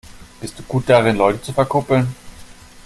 Bist 0.39 0.57
du 0.57 0.63
gut 0.63 0.85
darin, 0.89 1.15
Leute 1.15 1.43
zu 1.43 1.53
verkuppeln? 1.53 2.15